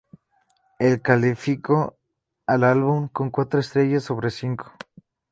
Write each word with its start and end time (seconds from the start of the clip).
Él 0.79 0.99
calificó 1.03 1.95
al 2.47 2.63
álbum 2.63 3.07
con 3.09 3.29
cuatro 3.29 3.59
estrellas 3.59 4.03
sobre 4.03 4.31
cinco. 4.31 4.73